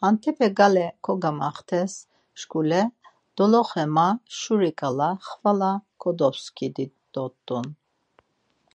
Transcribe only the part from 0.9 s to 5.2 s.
kogamaxtes şkule, doloxe ma, Şuri ǩala